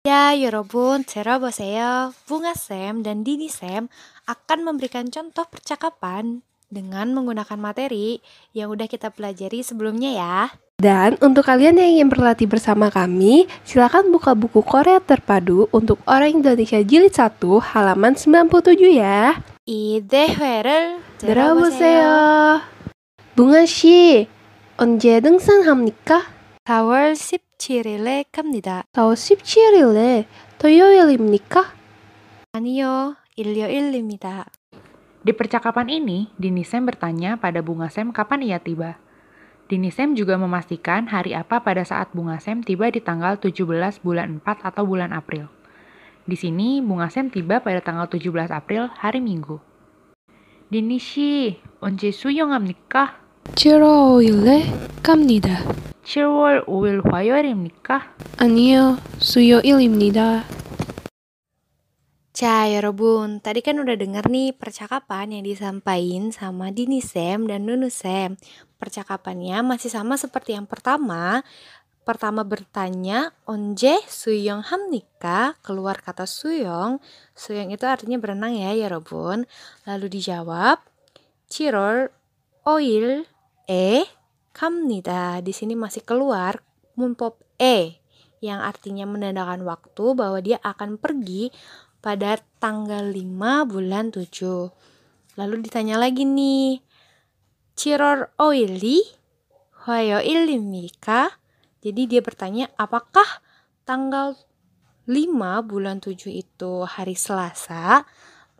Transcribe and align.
Ya, 0.00 0.32
여러분, 0.32 1.04
들어보세요. 1.04 2.16
Bunga 2.24 2.56
Sam 2.56 3.04
dan 3.04 3.20
Dini 3.20 3.52
Sam 3.52 3.92
akan 4.24 4.64
memberikan 4.64 5.12
contoh 5.12 5.44
percakapan 5.44 6.40
dengan 6.72 7.12
menggunakan 7.12 7.60
materi 7.60 8.24
yang 8.56 8.72
udah 8.72 8.88
kita 8.88 9.12
pelajari 9.12 9.60
sebelumnya 9.60 10.10
ya. 10.16 10.36
Dan 10.80 11.20
untuk 11.20 11.44
kalian 11.44 11.76
yang 11.76 12.00
ingin 12.00 12.08
berlatih 12.08 12.48
bersama 12.48 12.88
kami, 12.88 13.44
silakan 13.68 14.08
buka 14.08 14.32
buku 14.32 14.64
Korea 14.64 15.04
Terpadu 15.04 15.68
untuk 15.68 16.00
orang 16.08 16.40
Indonesia 16.40 16.80
Jilid 16.80 17.12
1 17.12 17.36
halaman 17.60 18.16
97 18.16 18.96
ya. 18.96 19.36
이 19.68 20.00
대회를 20.08 20.98
들어보세요. 21.20 22.64
bunga 23.36 23.66
씨, 23.68 24.26
언제 24.80 25.20
등산합니까? 25.20 26.24
4월 26.64 27.12
17일에 27.59 28.25
갑니다. 28.31 28.83
4월 28.93 29.13
17일에 29.13 30.25
토요일입니까? 30.57 31.73
아니요, 32.53 33.15
일요일입니다. 33.35 34.45
Di 35.25 35.33
percakapan 35.33 35.89
ini, 35.89 36.29
Dini 36.37 36.61
Sam 36.61 36.85
bertanya 36.85 37.41
pada 37.41 37.65
Bunga 37.65 37.89
Sam 37.89 38.13
kapan 38.13 38.45
ia 38.45 38.61
tiba. 38.61 39.01
Dini 39.65 39.89
Sam 39.89 40.13
juga 40.13 40.37
memastikan 40.37 41.09
hari 41.09 41.33
apa 41.33 41.65
pada 41.65 41.81
saat 41.81 42.13
Bunga 42.13 42.37
Sam 42.37 42.61
tiba 42.61 42.93
di 42.93 43.01
tanggal 43.01 43.41
17 43.41 44.05
bulan 44.05 44.37
4 44.37 44.61
atau 44.61 44.85
bulan 44.85 45.11
April. 45.17 45.49
Di 46.29 46.37
sini, 46.37 46.77
Bunga 46.77 47.09
Sam 47.09 47.33
tiba 47.33 47.57
pada 47.65 47.81
tanggal 47.81 48.05
17 48.05 48.53
April, 48.53 48.93
hari 49.01 49.19
Minggu. 49.19 49.57
Dini 50.69 51.01
씨, 51.01 51.57
언제 51.81 52.13
수영합니까? 52.13 53.17
7월 53.57 54.21
5일에 54.21 54.69
갑니다. 55.01 55.57
7월 56.03 56.65
5일 56.65 57.11
화요일입니까? 57.11 58.15
아니요, 58.37 58.97
수요일입니다. 59.19 60.43
Ca, 62.35 62.67
여러분, 62.67 63.39
tadi 63.39 63.63
kan 63.63 63.79
udah 63.79 63.95
denger 63.95 64.27
nih 64.27 64.51
percakapan 64.59 65.39
yang 65.39 65.47
disampaikan 65.47 66.35
sama 66.35 66.67
Dini 66.67 66.99
Sam 66.99 67.47
dan 67.47 67.63
Nunu 67.63 67.87
Sam. 67.87 68.35
Percakapannya 68.75 69.63
masih 69.63 69.87
sama 69.87 70.19
seperti 70.19 70.51
yang 70.51 70.67
pertama. 70.67 71.47
Pertama 72.03 72.43
bertanya, 72.43 73.31
onje 73.47 74.03
suyong 74.11 74.67
hamnika? 74.67 75.55
Keluar 75.63 76.03
kata 76.03 76.27
suyong. 76.27 76.99
Suyong 77.39 77.71
itu 77.71 77.87
artinya 77.87 78.19
berenang 78.19 78.51
ya, 78.59 78.75
여러분. 78.83 79.47
Lalu 79.87 80.19
dijawab, 80.19 80.83
ciror 81.47 82.11
oil 82.67 83.23
e 83.71 84.05
kamnida. 84.50 85.42
Di 85.42 85.50
sini 85.54 85.74
masih 85.78 86.02
keluar 86.04 86.62
munpop 86.98 87.40
e 87.56 88.00
yang 88.40 88.64
artinya 88.64 89.04
menandakan 89.04 89.64
waktu 89.68 90.04
bahwa 90.16 90.40
dia 90.40 90.56
akan 90.64 90.96
pergi 90.96 91.52
pada 92.00 92.40
tanggal 92.56 93.12
5 93.12 93.68
bulan 93.68 94.08
7. 94.08 94.72
Lalu 95.36 95.56
ditanya 95.68 96.00
lagi 96.00 96.24
nih, 96.24 96.80
Ciror 97.76 98.32
oili 98.40 99.00
Hoyo 99.88 100.20
ilimika? 100.20 101.40
Jadi 101.80 102.04
dia 102.04 102.20
bertanya, 102.20 102.68
apakah 102.76 103.40
tanggal 103.88 104.36
5 105.08 105.64
bulan 105.64 106.04
7 106.04 106.28
itu 106.28 106.84
hari 106.84 107.16
Selasa? 107.16 108.04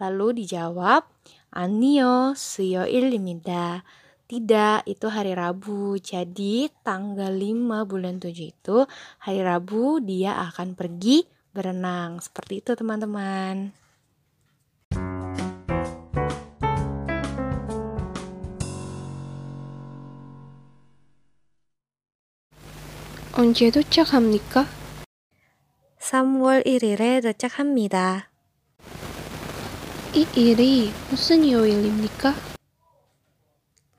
Lalu 0.01 0.45
dijawab, 0.45 1.05
Anio 1.53 2.33
suyo 2.33 2.89
ilimida. 2.89 3.85
Tidak, 4.30 4.90
itu 4.90 5.06
hari 5.06 5.38
Rabu. 5.38 6.02
Jadi 6.02 6.66
tanggal 6.82 7.30
5 7.30 7.86
bulan 7.86 8.18
7 8.18 8.34
itu 8.34 8.90
hari 9.22 9.46
Rabu 9.46 10.02
dia 10.02 10.42
akan 10.50 10.74
pergi 10.74 11.30
berenang. 11.54 12.18
Seperti 12.18 12.66
itu 12.66 12.72
teman-teman. 12.74 13.86
언제 23.38 23.70
도착합니까? 23.70 24.66
3월 26.00 26.66
1일에 26.66 27.22
도착합니다. 27.22 28.30
이 30.14 30.26
일이 30.38 30.90
무슨 31.10 31.44
요일입니까? 31.44 32.49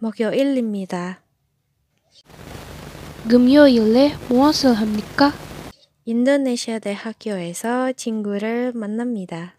목요일입니다. 0.01 1.21
금요일에 3.29 4.15
무엇을 4.29 4.75
합니까? 4.75 5.33
인도네시아 6.05 6.79
대학교에서 6.79 7.93
친구를 7.93 8.73
만납니다. 8.73 9.57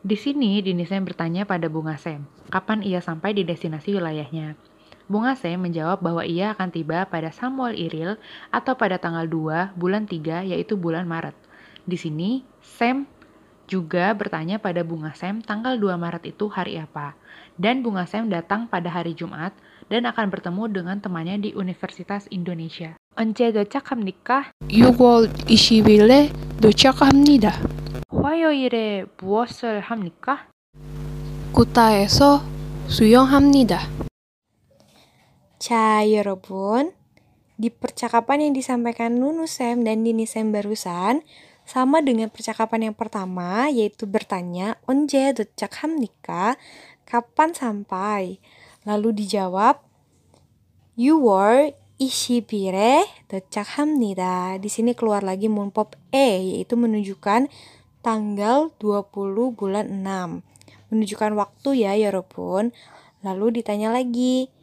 Di 0.00 0.16
sini, 0.16 0.64
Dini 0.64 0.88
Sam 0.88 1.04
bertanya 1.04 1.44
pada 1.44 1.68
Bunga 1.68 2.00
Sam, 2.00 2.24
kapan 2.48 2.80
ia 2.80 3.04
sampai 3.04 3.36
di 3.36 3.44
destinasi 3.44 3.92
wilayahnya. 3.92 4.56
Bunga 5.12 5.36
Sam 5.36 5.68
menjawab 5.68 6.00
bahwa 6.00 6.24
ia 6.24 6.56
akan 6.56 6.72
tiba 6.72 7.04
pada 7.04 7.28
Samuel 7.28 7.76
Iril 7.76 8.16
atau 8.48 8.80
pada 8.80 8.96
tanggal 8.96 9.28
2 9.28 9.76
bulan 9.76 10.08
3 10.08 10.48
yaitu 10.48 10.80
bulan 10.80 11.04
Maret. 11.04 11.36
Di 11.84 12.00
sini, 12.00 12.48
Sam 12.64 13.04
juga 13.70 14.10
bertanya 14.18 14.58
pada 14.58 14.82
Bunga 14.82 15.14
Sam 15.14 15.46
tanggal 15.46 15.78
2 15.78 15.94
Maret 15.94 16.26
itu 16.26 16.50
hari 16.50 16.74
apa. 16.76 17.14
Dan 17.54 17.86
Bunga 17.86 18.02
Sam 18.04 18.26
datang 18.26 18.66
pada 18.66 18.90
hari 18.90 19.14
Jumat 19.14 19.54
dan 19.86 20.10
akan 20.10 20.26
bertemu 20.26 20.64
dengan 20.70 20.96
temannya 20.98 21.38
di 21.38 21.50
Universitas 21.54 22.26
Indonesia. 22.34 22.98
언제 23.14 23.52
도착합니까? 23.52 24.50
6월 24.70 25.30
20일에 25.46 26.30
도착합니다. 26.60 27.52
화요일에 28.10 29.06
무엇을 29.18 29.80
합니까? 29.80 30.46
구타에서 31.52 32.42
수영합니다. 32.88 33.78
Ca, 35.60 36.08
여러분. 36.08 36.92
Di 37.60 37.68
percakapan 37.68 38.48
yang 38.48 38.52
disampaikan 38.56 39.20
Nunu 39.20 39.44
Sam 39.44 39.84
dan 39.84 40.00
Dini 40.00 40.24
Sam 40.24 40.48
barusan, 40.48 41.20
sama 41.65 41.97
dengan 42.05 42.29
percakapan 42.29 42.93
yang 42.93 42.95
pertama, 42.95 43.67
yaitu 43.73 44.05
bertanya, 44.05 44.77
Onje 44.85 45.33
docak 45.33 45.81
hamnika, 45.81 46.61
kapan 47.09 47.57
sampai? 47.57 48.37
Lalu 48.85 49.25
dijawab, 49.25 49.81
You 50.93 51.19
were 51.19 51.73
ishibire 51.97 53.03
docak 53.27 53.81
hamnida. 53.81 54.61
Di 54.61 54.69
sini 54.69 54.93
keluar 54.93 55.25
lagi 55.25 55.49
munpop 55.49 55.97
E, 56.13 56.55
yaitu 56.55 56.77
menunjukkan 56.77 57.49
tanggal 58.05 58.69
20 58.77 59.57
bulan 59.57 59.89
6. 60.05 60.93
Menunjukkan 60.93 61.31
waktu 61.33 61.81
ya, 61.81 61.97
ya 61.97 62.13
Yorobun. 62.13 62.69
Lalu 63.25 63.59
ditanya 63.59 63.89
lagi, 63.89 64.53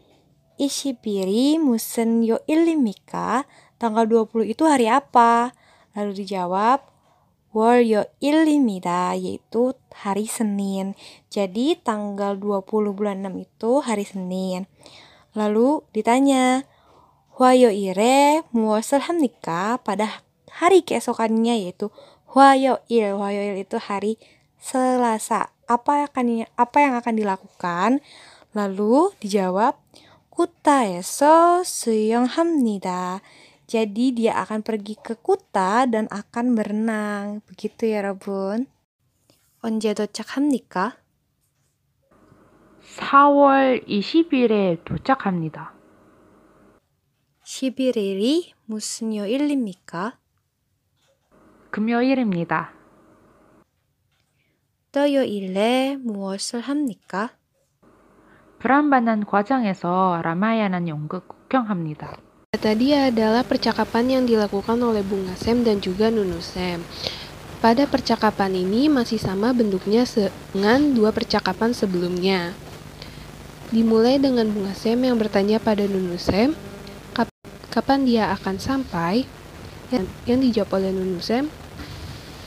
Ishibiri 0.54 1.58
Musen 1.58 2.22
Yo 2.22 2.38
Ilimika, 2.46 3.42
tanggal 3.82 4.06
20 4.06 4.46
itu 4.46 4.62
hari 4.62 4.86
apa? 4.86 5.50
Lalu 5.98 6.22
dijawab, 6.22 6.91
Wor 7.55 7.81
yo 7.81 8.05
ilimida, 8.21 9.17
yaitu 9.17 9.73
hari 9.95 10.29
Senin. 10.29 10.93
Jadi 11.33 11.79
tanggal 11.79 12.37
20 12.37 12.93
bulan 12.93 13.25
6 13.25 13.47
itu 13.47 13.71
hari 13.81 14.05
Senin. 14.05 14.69
Lalu 15.33 15.81
ditanya, 15.95 16.67
Hwayo 17.37 17.69
ire 17.69 18.41
muasal 18.49 19.05
hamnika? 19.05 19.77
Pada 19.85 20.25
hari 20.49 20.81
keesokannya 20.81 21.65
yaitu 21.65 21.93
Hwayoil. 22.33 23.17
Hwayoil 23.17 23.61
itu 23.61 23.77
hari 23.77 24.17
Selasa. 24.57 25.53
Apa 25.69 26.09
akan 26.09 26.49
apa 26.57 26.77
yang 26.81 26.93
akan 26.97 27.13
dilakukan? 27.13 28.01
Lalu 28.57 29.13
dijawab 29.21 29.77
Kutaeso 30.37 31.63
수영합니다. 31.63 33.21
Jadi 33.72 34.12
dia 34.12 34.36
akan 34.36 34.60
pergi 34.60 35.00
ke 35.00 35.16
Kuta 35.16 35.88
dan 35.88 36.04
akan 36.12 36.52
berenang. 36.52 37.40
Begitu 37.48 37.88
ya, 37.88 38.04
여러분. 38.04 38.68
언제 39.64 39.96
도착합니까? 39.96 41.00
4월 42.84 43.80
20일에 43.88 44.84
도착합니다. 44.84 45.72
11일이 47.48 48.52
무슨 48.66 49.16
요일입니까? 49.16 50.20
금요일입니다. 51.70 52.76
토요일에 54.92 55.96
무엇을 55.96 56.60
합니까? 56.60 57.30
브람바난 58.58 59.24
과정에서 59.24 60.20
라마야난 60.22 60.88
연극 60.88 61.26
구경합니다. 61.26 62.31
Tadi 62.52 62.92
adalah 62.92 63.48
percakapan 63.48 64.12
yang 64.12 64.24
dilakukan 64.28 64.76
oleh 64.76 65.00
Bunga 65.00 65.32
Sam 65.40 65.64
dan 65.64 65.80
juga 65.80 66.12
Nunu 66.12 66.44
Sam. 66.44 66.84
Pada 67.64 67.88
percakapan 67.88 68.52
ini 68.52 68.92
masih 68.92 69.16
sama 69.16 69.56
bentuknya 69.56 70.04
dengan 70.52 70.92
dua 70.92 71.16
percakapan 71.16 71.72
sebelumnya. 71.72 72.52
Dimulai 73.72 74.20
dengan 74.20 74.52
Bunga 74.52 74.76
Sam 74.76 75.00
yang 75.00 75.16
bertanya 75.16 75.64
pada 75.64 75.88
Nunu 75.88 76.20
Sam, 76.20 76.52
kapan 77.72 78.04
dia 78.04 78.28
akan 78.36 78.60
sampai? 78.60 79.24
yang, 79.92 80.06
yang 80.24 80.40
dijawab 80.40 80.80
oleh 80.80 80.90
Nunusem 80.90 81.52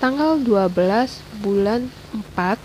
tanggal 0.01 0.41
12 0.41 1.45
bulan 1.45 1.93
4 2.35 2.57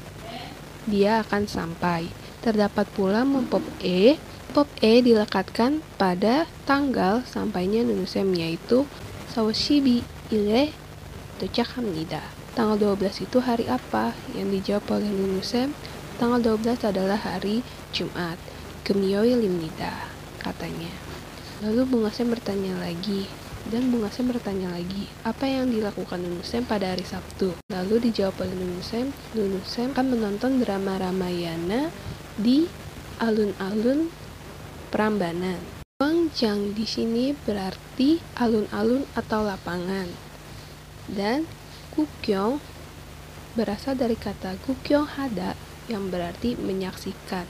dia 0.88 1.20
akan 1.22 1.44
sampai. 1.44 2.08
Terdapat 2.40 2.88
pula 2.96 3.24
mempop 3.28 3.60
E. 3.84 4.16
Pop 4.50 4.66
E 4.82 4.98
dilekatkan 5.04 5.78
pada 5.94 6.48
tanggal 6.66 7.22
sampainya 7.22 7.86
Nunusem 7.86 8.26
yaitu 8.34 8.88
Sawashibi 9.30 10.02
ile 10.32 10.74
Dochakhamnida. 11.38 12.24
Tanggal 12.56 12.96
12 12.98 13.30
itu 13.30 13.38
hari 13.38 13.70
apa? 13.70 14.16
Yang 14.34 14.48
dijawab 14.58 14.98
oleh 14.98 15.10
Nunusem, 15.12 15.70
tanggal 16.18 16.42
12 16.58 16.82
adalah 16.82 17.20
hari 17.20 17.62
Jumat. 17.94 18.40
Gemyoi 18.82 19.38
limnida, 19.38 20.10
katanya. 20.42 20.90
Lalu 21.62 21.86
Bunga 21.86 22.10
Sem 22.10 22.26
bertanya 22.26 22.74
lagi, 22.80 23.28
dan 23.68 23.92
Bunga 23.92 24.08
Sem 24.10 24.26
bertanya 24.26 24.72
lagi, 24.72 25.06
apa 25.22 25.44
yang 25.44 25.68
dilakukan 25.68 26.18
Nunu 26.18 26.42
Sem 26.42 26.64
pada 26.64 26.90
hari 26.90 27.04
Sabtu? 27.04 27.52
Lalu 27.68 28.10
dijawab 28.10 28.40
oleh 28.42 28.56
Nunu 28.56 28.82
Sem, 28.82 29.12
Nunu 29.36 29.60
Sem 29.68 29.92
akan 29.92 30.16
menonton 30.16 30.58
drama 30.58 30.96
Ramayana 30.98 31.92
di 32.38 32.68
alun-alun 33.18 34.12
Prambanan. 34.90 35.58
Wangjang 36.02 36.74
di 36.74 36.82
sini 36.82 37.30
berarti 37.34 38.18
alun-alun 38.38 39.06
atau 39.14 39.46
lapangan. 39.46 40.10
Dan 41.06 41.46
kukyong 41.94 42.58
berasal 43.54 43.98
dari 43.98 44.14
kata 44.14 44.58
Gukyong 44.62 45.18
Hada 45.18 45.54
yang 45.90 46.10
berarti 46.10 46.54
menyaksikan. 46.58 47.46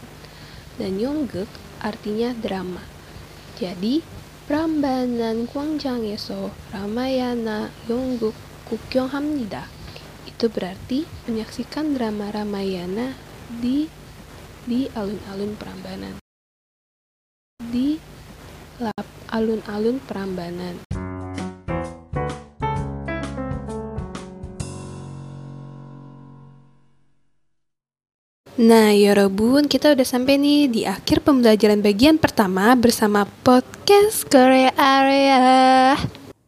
Dan 0.80 0.96
Yongguk 0.96 1.48
artinya 1.80 2.32
drama. 2.32 2.80
Jadi, 3.60 4.00
Prambanan 4.50 5.46
Gwangjang에서 5.46 6.50
Ramayana 6.74 7.70
Yongguk 7.86 8.34
Gukyong 8.66 9.14
Hamnida 9.14 9.70
itu 10.26 10.50
berarti 10.50 11.06
menyaksikan 11.30 11.94
drama 11.94 12.34
Ramayana 12.34 13.14
di 13.46 13.86
di 14.68 14.84
alun-alun 14.92 15.52
Prambanan. 15.56 16.14
Di 17.72 17.96
alun-alun 19.32 19.96
Prambanan. 20.04 20.76
Nah, 28.60 28.92
Yorobun, 28.92 29.72
kita 29.72 29.96
udah 29.96 30.04
sampai 30.04 30.36
nih 30.36 30.68
di 30.68 30.82
akhir 30.84 31.24
pembelajaran 31.24 31.80
bagian 31.80 32.20
pertama 32.20 32.76
bersama 32.76 33.24
podcast 33.40 34.28
Korea 34.28 34.68
Area. 34.76 35.96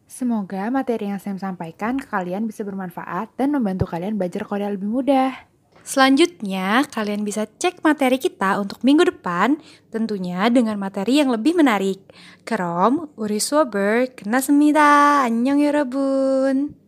Semoga 0.04 0.68
materi 0.68 1.08
yang 1.08 1.16
saya 1.16 1.40
sampaikan 1.40 1.96
ke 1.96 2.12
kalian 2.12 2.44
bisa 2.44 2.68
bermanfaat 2.68 3.32
dan 3.40 3.56
membantu 3.56 3.88
kalian 3.88 4.20
belajar 4.20 4.44
Korea 4.44 4.68
lebih 4.68 4.92
mudah. 4.92 5.51
Selanjutnya, 5.82 6.86
kalian 6.86 7.26
bisa 7.26 7.46
cek 7.46 7.82
materi 7.82 8.22
kita 8.22 8.58
untuk 8.62 8.86
minggu 8.86 9.02
depan, 9.10 9.58
tentunya 9.90 10.46
dengan 10.46 10.78
materi 10.78 11.18
yang 11.18 11.34
lebih 11.34 11.58
menarik. 11.58 11.98
Kerom, 12.46 13.10
uri 13.18 13.42
suaber, 13.42 14.14
kena 14.14 14.38
semida, 14.38 15.26
annyeong 15.26 15.58
yorobun. 15.58 16.81